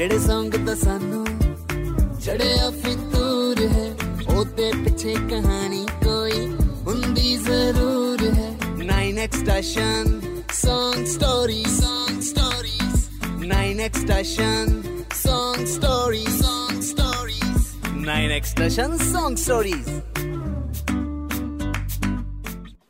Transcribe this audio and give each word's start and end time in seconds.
ਜਿਹੜੇ 0.00 0.18
ਸੰਗ 0.18 0.54
ਤਾਂ 0.66 0.76
ਸਾਨੂੰ 0.76 1.26
ਚੜਿਆ 2.20 2.70
ਫਿਤੂਰ 2.70 3.58
ਹੈ 3.72 3.96
ਉਹਦੇ 4.36 4.72
ਪਿੱਛੇ 4.84 5.14
ਕਹਾਣੀ 5.14 5.86
ਕੋਈ 6.04 6.46
ਹੁੰਦੀ 6.86 7.36
ਜ਼ਰੂਰ 7.36 8.24
ਹੈ। 8.34 8.56
9x 8.78 9.36
station, 9.42 10.08
song 10.52 11.02
stories 11.02 11.74
song 11.80 12.16
stories. 12.20 12.96
9x 13.42 14.00
station, 14.04 14.72
song 15.26 15.68
stories 15.74 16.40
song 16.40 16.80
stories. 16.80 17.60
9x 18.06 18.54
station, 18.54 18.96
song 19.12 19.38
stories. 19.44 19.92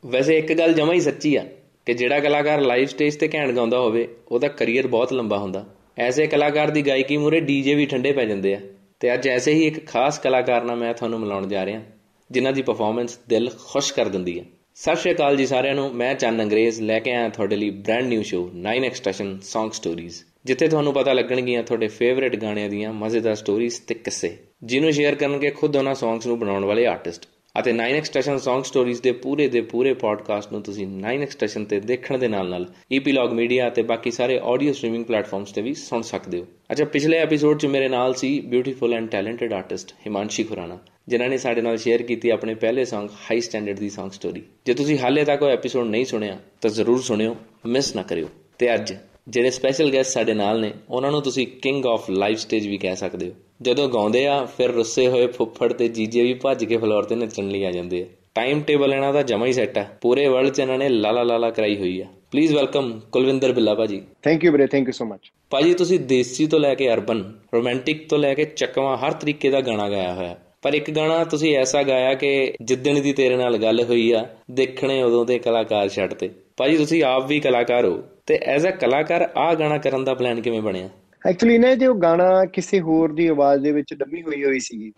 ਵੈਸੇ 0.05 0.37
ਇੱਕ 0.37 0.53
ਗੱਲ 0.53 0.73
ਜਮਾ 0.73 0.93
ਹੀ 0.93 0.99
ਸੱਚੀ 0.99 1.35
ਆ 1.35 1.45
ਕਿ 1.85 1.93
ਜਿਹੜਾ 1.93 2.19
ਕਲਾਕਾਰ 2.19 2.61
ਲਾਈਵ 2.61 2.87
ਸਟੇਜ 2.87 3.15
ਤੇ 3.15 3.29
ਘੈਂਟ 3.35 3.51
ਗਾਉਂਦਾ 3.51 3.79
ਹੋਵੇ, 3.79 4.07
ਉਹਦਾ 4.31 4.47
ਕੈਰੀਅਰ 4.47 4.87
ਬਹੁਤ 4.87 5.13
ਲੰਬਾ 5.13 5.37
ਹੁੰਦਾ। 5.37 5.65
ਐਸੇ 5.97 6.27
ਕਲਾਕਾਰ 6.27 6.69
ਦੀ 6.71 6.81
ਗਾਇਕੀ 6.81 7.17
ਮੂਰੇ 7.17 7.39
ਡੀਜੇ 7.39 7.75
ਵੀ 7.75 7.85
ਠੰਡੇ 7.85 8.11
ਪੈ 8.11 8.25
ਜਾਂਦੇ 8.25 8.53
ਆ। 8.53 8.59
ਤੇ 8.99 9.13
ਅੱਜ 9.13 9.27
ਐਸੇ 9.27 9.53
ਹੀ 9.53 9.65
ਇੱਕ 9.67 9.85
ਖਾਸ 9.87 10.19
ਕਲਾਕਾਰ 10.19 10.63
ਨਾਲ 10.63 10.77
ਮੈਂ 10.77 10.93
ਤੁਹਾਨੂੰ 10.93 11.19
ਮਿਲਾਉਣ 11.19 11.47
ਜਾ 11.47 11.65
ਰਿਹਾ, 11.65 11.81
ਜਿਨ੍ਹਾਂ 12.29 12.53
ਦੀ 12.53 12.61
ਪਰਫਾਰਮੈਂਸ 12.61 13.17
ਦਿਲ 13.29 13.49
ਖੁਸ਼ 13.65 13.93
ਕਰ 13.93 14.09
ਦਿੰਦੀ 14.09 14.39
ਹੈ 14.39 14.45
ਸਤਿ 14.75 14.95
ਸ਼੍ਰੀ 14.95 15.13
ਅਕਾਲ 15.13 15.35
ਜੀ 15.37 15.45
ਸਾਰਿਆਂ 15.45 15.75
ਨੂੰ, 15.75 15.93
ਮੈਂ 15.95 16.13
ਚੰਨ 16.15 16.41
ਅੰਗਰੇਜ਼ 16.43 16.81
ਲੈ 16.81 16.99
ਕੇ 16.99 17.11
ਆਇਆ 17.11 17.29
ਤੁਹਾਡੇ 17.29 17.55
ਲਈ 17.55 17.69
brand 17.69 18.07
new 18.07 18.23
show 18.23 18.49
9 18.57 18.85
extraction 18.85 19.37
Song 19.47 19.71
Stories, 19.79 20.23
ਜਿੱਥੇ 20.45 20.67
ਤੁਹਾਨੂੰ 20.67 20.93
ਪਤਾ 20.93 21.13
ਲੱਗਣਗੀਆਂ 21.13 21.63
ਤੁਹਾਡੇ 21.63 21.87
ਫੇਵਰਿਟ 21.87 22.35
ਗਾਣਿਆਂ 22.35 22.69
ਦੀਆਂ 22.69 22.93
ਮਜ਼ੇਦਾਰ 22.93 23.35
ਸਟੋਰੀਜ਼ 23.35 23.81
ਤੇ 23.81 23.93
ਕਿੱਸੇ, 23.93 24.37
ਜਿਹਨੂੰ 24.63 24.91
ਸ਼ੇਅਰ 24.91 25.15
ਕਰਨਗੇ 25.15 25.49
ਖੁਦ 25.49 25.75
ਉਹਨਾਂ 25.75 25.95
ਸੌਂਗਸ 25.95 26.27
ਨੂੰ 26.27 26.39
ਬਣਾਉਣ 26.39 26.65
ਵਾਲੇ 26.65 26.85
ਆਰਟਿਸਟ 26.85 27.27
ਅਤੇ 27.59 27.71
9 27.71 27.79
ਐਕਸਟ੍ਰੈਸ਼ਨ 27.79 28.35
Song 28.35 28.61
Stories 28.61 29.01
ਦੇ 29.03 29.11
ਪੂਰੇ 29.11 29.47
ਦੇ 29.47 29.61
ਪੂਰੇ 29.61 29.93
ਪੋਡਕਾਸਟ 29.93 30.51
ਨੂੰ 30.51 30.61
ਤੁਸੀਂ 30.61 30.87
9 30.87 31.21
ਐਕਸਟ੍ਰੈਸ਼ਨ 31.21 31.65
ਤੇ 31.65 31.79
ਦੇਖਣ 31.79 32.17
ਦੇ 32.17 32.27
ਨਾਲ 32.27 32.49
ਨਾਲ 32.49 32.65
ਈਪੀਲੌਗ 32.91 33.33
ਮੀਡੀਆ 33.33 33.69
ਤੇ 33.69 33.81
ਬਾਕੀ 33.81 34.11
ਸਾਰੇ 34.11 34.39
ਆਡੀਓ 34.43 34.73
ਸਟ੍ਰੀਮਿੰਗ 34.73 35.05
ਪਲੇਟਫਾਰਮਸ 35.05 35.51
ਤੇ 35.51 35.61
ਵੀ 35.61 35.73
ਸੁਣ 35.73 36.01
ਸਕਦੇ 36.01 36.39
ਹੋ। 36.39 36.45
ਅੱਛਾ, 36.71 36.85
ਪਿਛਲੇ 36.85 37.17
ਐਪੀਸੋਡ 37.17 37.59
'ਚ 37.59 37.65
ਮੇਰੇ 37.65 37.89
ਨਾਲ 37.89 38.13
ਸੀ 38.13 38.39
beautiful 38.39 38.93
and 38.93 39.09
talented 39.09 39.53
artist 39.53 39.91
Himanshi 39.91 40.43
Khurana 40.43 40.79
ਜਿਨ੍ਹਾਂ 41.07 41.29
ਨੇ 41.29 41.37
ਸਾਡੇ 41.37 41.61
ਨਾਲ 41.61 41.77
ਸ਼ੇਅਰ 41.77 42.01
ਕੀਤੀ 42.01 42.29
ਆਪਣੇ 42.29 42.55
ਪਹਿਲੇ 42.55 42.83
Song 42.83 43.07
ਹਾਈ 43.11 43.41
ਸਟੈਂਡਰਡ 43.41 43.79
ਦੀ 43.79 43.91
Song 43.99 44.09
ਸਟੋਰੀ 44.11 44.43
ਜੇ 44.65 44.73
ਤੁਸੀਂ 44.73 44.99
ਹਾਲੇ 44.99 45.25
ਤੱਕ 45.25 45.41
ਉਹ 45.41 45.49
ਐਪੀਸੋਡ 45.49 45.87
ਨਹੀਂ 45.87 46.05
ਸੁਣਿਆ, 46.05 46.37
ਤਾਂ 46.61 46.69
ਜ਼ਰੂਰ 46.69 47.01
ਸੁਣਿਓ 47.01 47.35
ਮਿਸ 47.65 47.95
ਨਾ 47.95 48.03
ਕਰਿਓ। 48.03 48.27
ਤੇ 48.57 48.73
ਅੱਜ 48.73 48.93
ਜਿਹੜੇ 49.27 49.51
ਸਪੈਸ਼ਲ 49.51 49.93
ਗੈਸਟ 49.93 50.11
ਸਾਡੇ 50.11 50.33
ਨਾਲ 50.33 50.61
ਨੇ, 50.61 50.73
ਉਹਨਾਂ 50.89 51.11
ਨੂੰ 51.11 51.21
ਤੁਸੀਂ 51.21 51.47
ਕਿੰਗ 51.47 51.85
ਆਫ 51.85 52.09
ਲਾਈਵ 52.09 52.35
ਸਟੇਜ 52.35 52.67
ਵੀ 52.67 52.77
ਕਹਿ 52.77 52.95
ਸਕਦੇ 52.95 53.29
ਹੋ। 53.29 53.33
ਜਦੋਂ 53.61 53.89
ਗਾਉਂਦੇ 53.89 54.25
ਆ 54.27 54.45
ਫਿਰ 54.45 54.71
ਰੁੱਸੇ 54.71 55.07
ਹੋਏ 55.07 55.27
ਫੁੱਫੜ 55.27 55.73
ਤੇ 55.73 55.87
ਜੀਜੇ 55.87 56.23
ਵੀ 56.23 56.33
ਭੱਜ 56.33 56.65
ਕੇ 56.65 56.77
ਫਲੋਰ 56.77 57.03
ਤੇ 57.03 57.15
ਨੱਚਣ 57.15 57.47
ਲਈ 57.47 57.63
ਆ 57.63 57.71
ਜਾਂਦੇ 57.71 58.01
ਆ। 58.01 58.05
ਟਾਈਮ 58.35 58.61
ਟੇਬਲ 58.61 58.93
ਇਹਨਾਂ 58.93 59.13
ਦਾ 59.13 59.21
ਜਮਾ 59.21 59.45
ਹੀ 59.45 59.53
ਸੈੱਟ 59.53 59.77
ਆ। 59.77 59.85
ਪੂਰੇ 60.01 60.27
ਵਰਲਡ 60.27 60.49
'ਚ 60.49 60.59
ਇਹਨਾਂ 60.59 60.77
ਨੇ 60.77 60.89
ਲਾਲਾ 60.89 61.23
ਲਾਲਾ 61.23 61.49
ਕਰਾਈ 61.49 61.77
ਹੋਈ 61.77 62.01
ਆ। 62.01 62.05
ਪਲੀਜ਼ 62.31 62.53
ਵੈਲਕਮ 62.53 62.99
ਕੁਲਵਿੰਦਰ 63.11 63.51
ਬਿੱਲਾ 63.51 63.73
ਭਾਜੀ। 63.73 64.01
ਥੈਂਕ 64.21 64.43
ਯੂ 64.43 64.51
ਬਰੇ 64.51 64.67
ਥੈਂਕ 64.67 64.87
ਯੂ 64.87 64.91
ਸੋ 64.91 65.05
ਮਚ 65.05 65.31
ਭਾਜੀ 65.49 65.73
ਤੁਸੀਂ 65.73 65.99
ਦੇਸੀ 65.99 66.47
ਤੋਂ 66.47 66.59
ਲੈ 66.59 66.75
ਕੇ 66.75 66.93
ਅਰਬਨ 66.93 67.33
ਰੋਮਾਂਟਿਕ 67.53 68.09
ਤੋਂ 68.09 68.19
ਲੈ 68.19 68.33
ਕੇ 68.33 68.45
ਚੱਕਵਾ 68.45 68.95
ਹਰ 68.97 69.11
ਤਰੀਕੇ 69.11 69.49
ਦਾ 69.49 69.61
ਗਾਣਾ 69.61 69.89
ਗਾਇਆ 69.89 70.13
ਹੋਇਆ। 70.13 70.35
ਪਰ 70.61 70.73
ਇੱਕ 70.73 70.91
ਗਾਣਾ 70.91 71.23
ਤੁਸੀਂ 71.23 71.57
ਐਸਾ 71.57 71.83
ਗਾਇਆ 71.83 72.13
ਕਿ 72.13 72.53
ਜਿੱਦਣ 72.61 72.99
ਦੀ 72.99 73.13
ਤੇਰੇ 73.13 73.35
ਨਾਲ 73.35 73.57
ਗੱਲ 73.57 73.83
ਹੋਈ 73.83 74.11
ਆ 74.11 74.25
ਦੇਖਣੇ 74.51 75.03
ਉਦੋਂ 75.03 75.25
ਤੇ 75.25 75.39
ਕਲਾਕਾਰ 75.39 75.89
ਛੱਡ 75.89 76.13
ਤੇ। 76.13 76.29
ਭਾਜੀ 76.57 76.77
ਤੁਸੀਂ 76.77 77.03
ਆਪ 77.03 77.27
ਵੀ 77.27 77.39
ਕਲਾਕਾਰ 77.39 77.85
ਹੋ 77.85 78.03
ਤੇ 78.25 78.39
ਐਜ਼ 78.43 78.67
ਅ 78.67 78.71
ਕਲਾਕਾਰ 78.71 79.29
ਆ 79.37 79.53
ਗਾਣਾ 79.53 79.77
ਕਰਨ 79.77 80.03
ਦਾ 80.03 80.13
ਪਲਾਨ 80.13 80.41
ਕਿਵੇਂ 80.41 80.61
ਬਣਿਆ? 80.61 80.89
ਐਕਚੁਅਲੀ 81.21 81.57
ਨੇ 81.57 81.75
ਜੋ 81.75 81.93
ਗਾਣਾ 81.95 82.29
ਕਿਸੇ 82.53 82.79
ਹੋਰ 82.81 83.11
ਦੀ 83.13 83.27
ਆਵਾਜ਼ 83.27 83.63
ਦੇ 83.63 83.71
ਵਿੱਚ 83.71 83.93
ਡੰਮੀ 83.93 84.21
ਹੋਈ 84.21 84.43
ਹੋਈ 84.43 84.59
ਸੀਗੀ, 84.59 84.91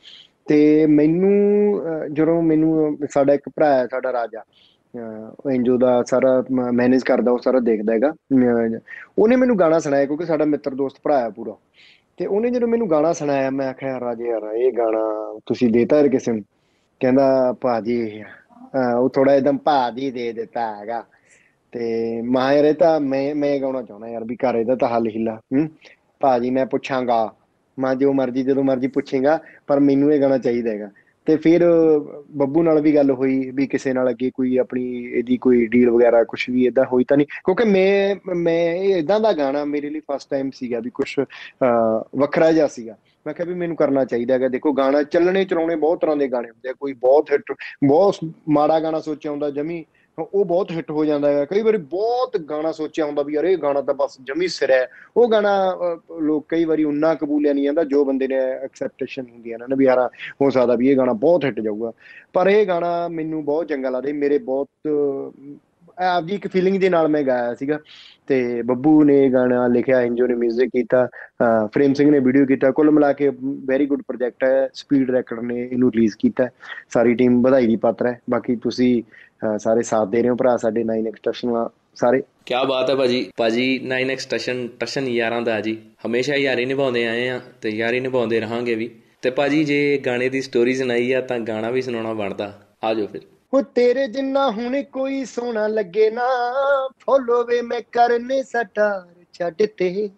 ਤੇ 0.47 0.85
ਮੈਨੂੰ 0.87 1.33
ਜਦੋਂ 2.13 2.41
ਮੈਨੂੰ 2.41 2.97
ਸਾਡਾ 3.11 3.33
ਇੱਕ 3.33 3.49
ਭਰਾ 3.49 3.73
ਹੈ, 3.73 3.85
ਸਾਡਾ 3.87 4.11
ਰਾਜਾ 4.13 4.43
ਉਹ 4.93 5.49
ਐਨਜੋ 5.51 5.77
ਦਾ 5.77 6.01
ਸਾਰਾ 6.07 6.43
ਮੈਨੇਜ 6.73 7.03
ਕਰਦਾ, 7.03 7.31
ਉਹ 7.31 7.37
ਸਾਰਾ 7.43 7.59
ਦੇਖਦਾ 7.61 7.93
ਹੈਗਾ 7.93 8.11
ਉਹਨੇ 9.17 9.35
ਮੈਨੂੰ 9.35 9.57
ਗਾਣਾ 9.59 9.79
ਸੁਣਾਇਆ 9.79 10.05
ਕਿਉਂਕਿ 10.05 10.25
ਸਾਡਾ 10.25 10.45
ਮਿੱਤਰ 10.45 10.73
ਦੋਸਤ 10.75 10.99
ਭਰਾ 11.03 11.19
ਹੈ 11.19 11.29
ਪੂਰਾ। 11.29 11.55
ਤੇ 12.19 12.25
ਉਹਨੇ 12.25 12.49
ਜਦੋਂ 12.49 12.67
ਮੈਨੂੰ 12.67 12.89
ਗਾਣਾ 12.89 13.11
ਸੁਣਾਇਆ, 13.13 13.49
ਮੈਂ 13.49 13.67
ਆਖਿਆ, 13.69 13.99
ਰਾਜੇ 13.99 14.27
ਯਾਰ, 14.27 14.51
ਇਹ 14.55 14.71
ਗਾਣਾ 14.73 15.39
ਤੁਸੀਂ 15.45 15.69
ਦੇਤਾ 15.71 15.97
ਹੈ 15.97 16.07
ਕਿਸੇ 16.07 16.31
ਨੂੰ? 16.31 16.43
ਕਹਿੰਦਾ, 17.01 17.53
ਭਾਜੀ 17.61 18.23
ਉਹ 18.97 19.09
ਥੋੜਾ 19.09 19.33
ਇਦਾਂ 19.35 19.53
ਭਾਜੀ 19.65 20.09
ਦੇ 20.11 20.31
ਦਿੱਤਾ 20.33 20.73
ਹੈਗਾ। 20.75 21.03
ਤੇ 21.73 22.21
ਮਾਇਰ 22.23 22.65
ਇਹ 22.65 22.73
ਤਾਂ 22.75 22.99
ਮੈਂ 23.01 23.33
ਮੈਂ 23.35 23.57
ਗਾਉਣਾ 23.59 23.81
ਚਾਹੁੰਦਾ 23.81 24.07
ਯਾਰ, 24.07 24.23
ਵੀ 24.23 24.35
ਘਰ 24.37 24.55
ਇਹਦਾ 24.55 24.75
ਤਾਂ 24.75 24.89
ਹੱਲ 24.89 25.07
ਹਿੱਲਾ 25.07 25.35
ਹੂੰ। 25.53 25.67
ਭਾਜੀ 26.23 26.49
ਮੈਂ 26.51 26.65
ਪੁੱਛਾਂਗਾ। 26.65 27.21
ਮੈਂ 27.77 27.93
ਜੋ 27.95 28.11
ਮਰਜ਼ੀ, 28.13 28.43
ਜਦੋਂ 28.43 28.63
ਮਰਜ਼ੀ 28.63 28.87
ਪੁੱਛੇਗਾ, 28.87 29.39
ਪਰ 29.67 29.79
ਮੈਨੂੰ 29.79 30.13
ਇਹ 30.13 30.21
ਗਾਣਾ 30.21 30.37
ਚਾਹੀਦਾ 30.37 30.71
ਹੈਗਾ। 30.71 30.89
ਤੇ 31.27 31.35
ਫਿਰ 31.37 31.63
ਬੱਬੂ 32.37 32.61
ਨਾਲ 32.63 32.79
ਵੀ 32.81 32.93
ਗੱਲ 32.95 33.11
ਹੋਈ 33.11 33.49
ਵੀ 33.55 33.65
ਕਿਸੇ 33.67 33.91
ਨਾਲ 33.93 34.09
ਅੱਗੇ 34.09 34.29
ਕੋਈ 34.35 34.55
ਆਪਣੀ 34.57 34.83
ਇਹਦੀ 35.05 35.37
ਕੋਈ 35.37 35.65
ਡੀਲ 35.67 35.89
ਵਗੈਰਾ 35.89 36.23
ਕੁਝ 36.23 36.39
ਵੀ 36.49 36.65
ਇਦਾਂ 36.67 36.85
ਹੋਈ 36.85 37.03
ਤਾਂ 37.03 37.17
ਨਹੀਂ। 37.17 37.27
ਕਿਉਂਕਿ 37.45 37.65
ਮੈਂ 37.65 38.33
ਮੈਂ 38.35 38.59
ਇਹ 38.75 38.95
ਇਦਾਂ 38.95 39.19
ਦਾ 39.19 39.31
ਗਾਣਾ 39.33 39.63
ਮੇਰੇ 39.65 39.89
ਲਈ 39.89 39.99
ਫਸਟ 40.11 40.29
ਟਾਈਮ 40.29 40.49
ਸੀਗਾ 40.53 40.79
ਵੀ 40.79 40.89
ਕੁਝ 40.93 41.07
ਵੱਖਰਾ 42.15 42.51
ਜਿਹਾ 42.51 42.67
ਸੀਗਾ। 42.67 42.95
ਮੈਂ 43.25 43.33
ਕਿਹਾ 43.33 43.47
ਵੀ 43.47 43.53
ਮੈਨੂੰ 43.53 43.75
ਕਰਨਾ 43.75 44.03
ਚਾਹੀਦਾ 44.05 44.33
ਹੈਗਾ। 44.33 44.47
ਦੇਖੋ, 44.47 44.71
ਗਾਣਾ 44.73 45.03
ਚੱਲਣੇ 45.03 45.43
ਚਲਾਉਣੇ 45.45 45.75
ਬਹੁਤ 45.75 46.01
ਤਰ੍ਹਾਂ 46.01 46.15
ਦੇ 46.17 46.27
ਗਾਣੇ 46.27 46.49
ਹੁੰਦੇ 46.49 46.69
ਆ। 46.69 46.73
ਕੋਈ 46.79 46.93
ਬਹੁਤ 46.93 47.31
ਹਿੱਟ 47.31 47.53
ਬਹੁਤ 47.83 48.15
ਮਾੜਾ 48.49 48.79
ਗਾਣਾ 48.79 48.99
ਸੋਚਿਆ 48.99 49.31
ਹੁੰਦਾ 49.31 49.49
ਜਮੀ। 49.51 49.83
ਉਹ 50.17 50.43
ਬਹੁਤ 50.45 50.71
ਹਿੱਟ 50.71 50.91
ਹੋ 50.91 51.03
ਜਾਂਦਾ 51.05 51.29
ਹੈ 51.31 51.45
ਕਈ 51.45 51.61
ਵਾਰੀ 51.61 51.77
ਬਹੁਤ 51.91 52.37
ਗਾਣਾ 52.49 52.71
ਸੋਚਿਆ 52.71 53.05
ਹੁੰਦਾ 53.05 53.21
ਵੀ 53.23 53.33
ਯਾਰ 53.33 53.45
ਇਹ 53.45 53.57
ਗਾਣਾ 53.57 53.81
ਤਾਂ 53.81 53.93
ਬਸ 53.93 54.17
ਜਮੀ 54.27 54.47
ਸਿਰ 54.47 54.71
ਹੈ। 54.71 54.87
ਉਹ 55.17 55.29
ਗਾਣਾ 55.31 55.53
ਲੋਕ 56.21 56.45
ਕਈ 56.49 56.65
ਵਾਰੀ 56.65 56.83
ਉਨਾ 56.83 57.13
ਕਬੂਲਿਆ 57.15 57.53
ਨਹੀਂ 57.53 57.63
ਜਾਂਦਾ 57.63 57.83
ਜੋ 57.83 58.03
ਬੰਦੇ 58.05 58.27
ਨੇ 58.27 58.35
ਐਕਸੈਪਟੇਸ਼ਨ 58.35 59.25
ਹੁੰਦੀ 59.31 59.53
ਹੈ 59.53 59.57
ਨਾ 59.57 59.75
ਵੀ 59.77 59.85
ਯਾਰ 59.85 60.07
ਹੋ 60.41 60.49
ਸਕਦਾ 60.49 60.75
ਵੀ 60.75 60.89
ਇਹ 60.89 60.97
ਗਾਣਾ 60.97 61.13
ਬਹੁਤ 61.25 61.45
ਹਿੱਟ 61.45 61.59
ਜਾਊਗਾ। 61.59 61.91
ਪਰ 62.33 62.47
ਇਹ 62.47 62.65
ਗਾਣਾ 62.67 63.07
ਮੈਨੂੰ 63.07 63.43
ਬਹੁਤ 63.45 63.67
ਚੰਗਾ 63.69 63.89
ਲੱਗਦਾ 63.89 64.13
ਮੇਰੇ 64.19 64.37
ਬਹੁਤ 64.39 64.67
ਆਪਦੀ 66.01 66.35
ਇੱਕ 66.35 66.47
ਫੀਲਿੰਗ 66.47 66.79
ਦੇ 66.81 66.89
ਨਾਲ 66.89 67.07
ਮੈਂ 67.07 67.21
ਗਾਇਆ 67.23 67.53
ਸੀਗਾ। 67.55 67.79
ਤੇ 68.27 68.61
ਬੱਬੂ 68.65 69.03
ਨੇ 69.03 69.29
ਗਾਣਾ 69.29 69.65
ਲਿਖਿਆ, 69.67 70.01
ਇੰਜੋ 70.01 70.27
ਨੇ 70.27 70.33
뮤직 70.35 70.69
ਕੀਤਾ 70.73 71.07
ਫਰੇਮ 71.73 71.93
ਸਿੰਘ 71.93 72.09
ਨੇ 72.11 72.19
ਵੀਡੀਓ 72.19 72.45
ਕੀਤਾ। 72.45 72.71
ਕੁੱਲ 72.71 72.91
ਮਿਲਾ 72.91 73.11
ਕੇ 73.13 73.29
ਵੈਰੀ 73.67 73.85
ਗੁੱਡ 73.85 74.01
ਪ੍ਰੋਜੈਕਟ 74.07 74.43
ਹੈ। 74.43 74.67
ਸਪੀਡ 74.73 75.11
ਰੈਕਡ 75.11 75.39
ਨੇ 75.39 75.61
ਇਹਨੂੰ 75.63 75.91
ਰਿਲੀਜ਼ 75.95 76.15
ਕੀਤਾ। 76.19 76.47
ਸਾਰੀ 76.93 77.13
ਟੀਮ 77.15 77.41
ਵਧਾਈ 77.41 77.67
ਦੀ 77.67 77.75
ਪਾਤਰ 77.85 78.07
ਹੈ। 78.07 78.19
ਬਾਕੀ 78.29 78.55
ਤੁਸੀਂ 78.55 79.01
ਸਾਰੇ 79.57 79.83
ਸਾਥ 79.83 80.07
ਦੇ 80.07 80.21
ਰਹੇ 80.21 80.29
ਹੋ 80.29 80.35
ਭਰਾ 80.35 80.57
ਸਾਡੇ 80.57 80.83
9 80.83 81.07
ਐਕਸਟੈਸ਼ਨ 81.07 81.67
ਸਾਰੇ। 81.95 82.23
ਕੀ 82.45 82.53
ਬਾਤ 82.67 82.89
ਹੈ 82.89 82.95
ਭਾਜੀ। 82.95 83.31
ਭਾਜੀ 83.37 83.79
9 83.83 84.09
ਐਕਸਟੈਸ਼ਨ 84.09 84.67
ਟਸ਼ਨ 84.79 85.07
ਯਾਰਾਂ 85.07 85.41
ਦਾ 85.41 85.61
ਜੀ। 85.61 85.81
ਹਮੇਸ਼ਾ 86.05 86.35
ਯਾਰੀ 86.35 86.65
ਨਿਭਾਉਂਦੇ 86.65 87.07
ਆਏ 87.07 87.29
ਆ 87.29 87.41
ਤੇ 87.61 87.69
ਯਾਰੀ 87.69 87.99
ਨਿਭਾਉਂਦੇ 87.99 88.39
ਰਹਾਂਗੇ 88.39 88.75
ਵੀ। 88.75 88.99
ਤੇ 89.21 89.29
ਭਾਜੀ 89.29 89.63
ਜੇ 89.63 89.97
ਗਾਣੇ 90.05 90.29
ਦੀ 90.29 90.41
ਸਟੋਰੀ 90.41 90.75
ਸੁਣਾਈ 90.75 91.11
ਆ 91.11 91.21
ਤਾਂ 91.21 91.39
ਗਾਣਾ 91.39 91.69
ਵੀ 91.69 91.81
ਸੁਣਾਉਣਾ 91.81 92.13
ਬਣਦਾ। 92.13 92.61
ਆ 92.83 92.93
ਜਾਓ 92.93 93.07
ਫਿਰ। 93.07 93.21
ਉਹ 93.53 93.61
ਤੇਰੇ 93.61 94.07
ਜਿੰਨਾ 94.07 94.51
ਹੁਣ 94.51 94.83
ਕੋਈ 94.83 95.25
ਸੋਹਣਾ 95.25 95.67
ਲੱਗੇ 95.67 96.09
ਨਾ 96.09 96.27
ਫੋਲੋ 96.99 97.45
ਵੇ 97.45 97.61
ਮੈਂ 97.61 97.81
ਕਰਨੇ 97.91 98.43
ਸਟਾਰ 98.43 99.23
ਛੱਡ 99.33 99.65
ਤੇ। 99.77 100.09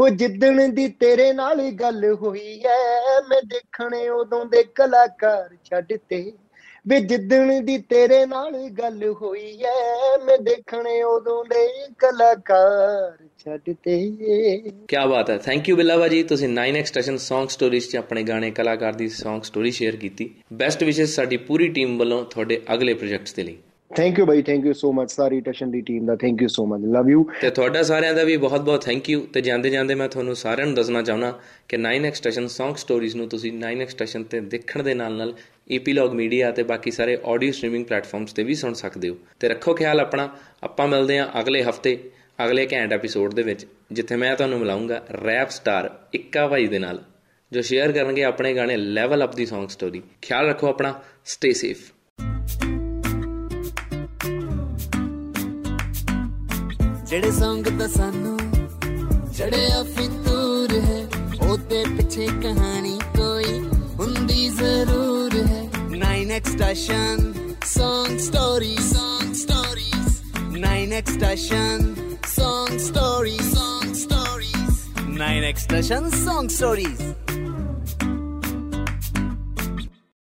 ਉਹ 0.00 0.08
ਜਿੱਦਣ 0.08 0.68
ਦੀ 0.68 0.88
ਤੇਰੇ 0.88 1.32
ਨਾਲ 1.32 1.70
ਗੱਲ 1.70 2.14
ਹੋਈ 2.14 2.62
ਐ 2.64 3.20
ਮੈਂ 3.28 3.42
ਦੇਖਣੇ 3.42 4.08
ਉਦੋਂ 4.08 4.46
ਦੇ 4.46 4.62
ਕਲਾਕਾਰ 4.62 5.56
ਛੱਡ 5.64 5.92
ਤੇ। 6.08 6.32
ਵੀ 6.88 6.98
ਜਿੱਦਣ 7.00 7.60
ਦੀ 7.62 7.76
ਤੇਰੇ 7.78 8.24
ਨਾਲ 8.26 8.52
ਗੱਲ 8.78 9.02
ਹੋਈ 9.22 9.62
ਐ, 9.62 10.16
ਮੈਂ 10.24 10.38
ਦੇਖਣੇ 10.38 11.02
ਉਦੋਂ 11.02 11.44
ਦੇ 11.44 11.66
ਕਲਾਕਾਰ 11.98 13.16
ਛੱਡ 13.44 13.74
ਤੇ 13.84 13.98
ਕੀ 14.88 14.96
ਬਾਤ 15.08 15.30
ਹੈ 15.30 15.36
ਥੈਂਕ 15.38 15.68
ਯੂ 15.68 15.76
ਬਿੱਲਾ 15.76 15.96
ਬਾਜੀ। 15.96 16.22
ਤੁਸੀਂ 16.22 16.48
9 16.48 16.76
ਐਕਸਟ੍ਰੈਸ਼ਨ 16.76 17.16
Song 17.16 17.46
Stories 17.54 17.90
'ਚ 17.90 17.96
ਆਪਣੇ 17.96 18.22
ਗਾਣੇ 18.22 18.50
ਕਲਾਕਾਰ 18.50 18.92
ਦੀ 18.92 19.06
Song 19.06 19.42
ਸਟੋਰੀ 19.42 19.70
ਸ਼ੇਅਰ 19.70 19.96
ਕੀਤੀ। 19.96 20.30
ਬੈਸਟ 20.52 20.82
ਵਿਸ਼ੇਸ 20.82 21.14
ਸਾਡੀ 21.16 21.36
ਪੂਰੀ 21.36 21.68
ਟੀਮ 21.68 21.98
ਵੱਲੋਂ 21.98 22.24
ਤੁਹਾਡੇ 22.24 22.60
ਅਗਲੇ 22.74 22.94
ਪ੍ਰੋਜੈਕਟਸ 22.94 23.34
ਦੇ 23.34 23.42
ਲਈ। 23.42 23.56
Thank 23.96 24.18
you 24.18 24.26
by 24.26 24.42
thank 24.42 24.64
you 24.66 24.72
so 24.72 24.92
much 24.92 25.10
ਸਾਰੀ 25.10 25.40
ਟਸ਼ਨ 25.40 25.70
ਦੀ 25.70 25.80
team 25.80 26.06
the 26.06 26.16
thank 26.16 26.42
you 26.42 26.48
so 26.48 26.66
much 26.66 26.80
love 26.84 27.10
you 27.10 27.30
ਤੇ 27.42 27.50
ਤੁਹਾਡਾ 27.50 27.82
ਸਾਰਿਆਂ 27.82 28.14
ਦਾ 28.14 28.24
ਵੀ 28.24 28.36
ਬਹੁਤ 28.36 28.60
ਬਹੁਤ 28.60 28.84
ਥੈਂਕ 28.84 29.10
ਯੂ 29.10 29.20
ਤੇ 29.20 29.40
ਜਾਂਦੇ 29.40 29.70
ਜਾਂਦੇ 29.70 29.94
ਮੈਂ 29.94 30.08
ਤੁਹਾਨੂੰ 30.08 30.36
ਸਾਰਿਆਂ 30.36 30.66
ਨੂੰ 30.66 30.74
ਦੱਸਣਾ 30.74 31.02
ਚਾਹੁੰਦਾ 31.02 31.40
ਕਿ 31.68 31.76
9 31.76 32.04
ਐਕਸਟ੍ਰੈਸ਼ਨ 32.04 32.44
Song 32.44 32.74
Stories 32.74 33.16
ਨੂੰ 33.16 33.28
ਤੁਸੀਂ 33.28 33.52
9 33.52 33.80
ਐਕਸਟ੍ਰੈਸ਼ਨ 33.80 34.24
ਤੇ 34.24 34.40
ਦੇਖਣ 34.40 34.82
ਦੇ 34.82 34.94
ਨਾਲ 34.94 35.12
ਨਾਲ 35.12 35.34
ਈਪੀਲੌਗ 35.70 36.12
ਮੀਡੀਆ 36.12 36.50
ਤੇ 36.50 36.62
ਬਾਕੀ 36.62 36.90
ਸਾਰੇ 36.90 37.18
ਆਡੀਓ 37.24 37.52
ਸਟ੍ਰੀਮਿੰਗ 37.52 37.84
ਪਲੇਟਫਾਰਮਸ 37.84 38.32
ਤੇ 38.32 38.42
ਵੀ 38.42 38.54
ਸੁਣ 38.54 38.72
ਸਕਦੇ 38.72 39.08
ਹੋ। 39.08 39.16
ਤੇ 39.40 39.48
ਰੱਖੋ 39.48 39.74
ਖਿਆਲ 39.74 40.00
ਆਪਣਾ। 40.00 40.36
ਆਪਾਂ 40.62 40.88
ਮਿਲਦੇ 40.88 41.18
ਹਾਂ 41.18 41.40
ਅਗਲੇ 41.40 41.62
ਹਫ਼ਤੇ, 41.62 42.10
ਅਗਲੇ 42.44 42.68
ਘੈਂਟ 42.72 42.92
ਐਪੀਸੋਡ 42.92 43.34
ਦੇ 43.34 43.42
ਵਿੱਚ, 43.42 43.66
ਜਿੱਥੇ 43.92 44.16
ਮੈਂ 44.16 44.36
ਤੁਹਾਨੂੰ 44.36 44.58
ਮਿਲਾਉਂਗਾ 44.58 45.02
ਰੈਪ 45.26 45.50
ਸਟਾਰ 45.50 45.98
ਇੱਕਾ 46.12 46.46
ਭਾਈ 46.48 46.66
ਦੇ 46.66 46.78
ਨਾਲ, 46.78 47.04
ਜੋ 47.52 47.62
ਸ਼ੇਅਰ 47.62 47.92
ਕਰਨਗੇ 47.92 48.24
ਆਪਣੇ 48.24 48.54
ਗਾਣੇ 48.54 48.76
ਲੈਵਲ 48.76 49.24
ਅਪ 49.24 49.34
ਦੀ 49.34 49.44
Song 49.44 49.68
ਸਟੋਰੀ 49.68 50.02
ਖਿਆਲ 50.22 50.48
ਰੱਖੋ 50.48 50.68
ਆਪਣਾ। 50.68 51.00
ਸਟੇ 51.24 51.52
ਸੇਫ 51.52 51.78
ਜਿਹੜੇ 57.10 57.30
ਸੰਗ 57.32 57.66
ਤਾਂ 57.78 57.88
ਸਾਨੂੰ 57.88 58.36
ਚੜਿਆ 59.36 59.82
ਫਿਤੂਰ 59.96 60.72
ਹੈ 60.84 61.06
ਉਹਦੇ 61.48 61.84
ਪਿੱਛੇ 61.96 62.26
ਕਹਾਣੀ 62.42 62.98
ਕੋਈ 63.16 63.58
ਹੁੰਦੀ 63.98 64.48
ਜ਼ਰੂਰ 64.48 65.34
ਹੈ 65.46 65.62
9x 65.92 66.50
station 66.56 67.22
song 67.70 68.18
stories 68.26 68.90
song 68.90 69.32
stories 69.42 70.18
9x 70.58 71.14
station 71.16 71.88
song 72.34 72.76
stories 72.88 73.48
song 73.54 73.94
stories 74.02 74.78
9x 75.22 75.66
station 75.66 76.10
song 76.24 76.52
stories 76.58 77.02